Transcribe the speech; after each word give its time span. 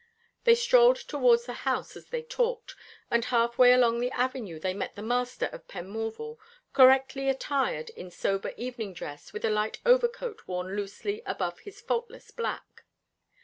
They 0.45 0.55
strolled 0.55 0.95
towards 0.97 1.45
the 1.45 1.53
house 1.61 1.95
as 1.95 2.07
they 2.09 2.23
talked, 2.23 2.73
and 3.11 3.23
half 3.25 3.59
way 3.59 3.71
along 3.71 3.99
the 3.99 4.09
avenue 4.09 4.57
they 4.57 4.73
met 4.73 4.95
the 4.95 5.03
master 5.03 5.45
of 5.53 5.67
Penmorval, 5.67 6.39
correctly 6.73 7.29
attired 7.29 7.91
in 7.91 8.09
sober 8.09 8.51
evening 8.57 8.95
dress, 8.95 9.31
with 9.31 9.45
a 9.45 9.51
light 9.51 9.77
overcoat 9.85 10.47
worn 10.47 10.75
loosely 10.75 11.21
above 11.27 11.59
his 11.59 11.81
faultless 11.81 12.31
black. 12.31 12.83